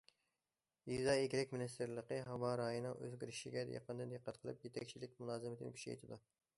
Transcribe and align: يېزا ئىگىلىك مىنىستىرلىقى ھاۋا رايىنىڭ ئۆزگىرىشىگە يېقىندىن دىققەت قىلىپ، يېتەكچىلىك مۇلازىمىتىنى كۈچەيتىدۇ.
يېزا 0.91 1.13
ئىگىلىك 1.25 1.53
مىنىستىرلىقى 1.57 2.19
ھاۋا 2.29 2.55
رايىنىڭ 2.63 2.97
ئۆزگىرىشىگە 3.03 3.67
يېقىندىن 3.77 4.17
دىققەت 4.17 4.43
قىلىپ، 4.43 4.69
يېتەكچىلىك 4.69 5.19
مۇلازىمىتىنى 5.25 5.77
كۈچەيتىدۇ. 5.81 6.25